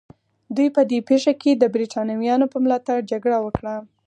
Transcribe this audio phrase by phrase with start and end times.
[0.55, 3.75] دوی په دې پېښه کې د برېټانویانو په ملاتړ جګړه وکړه.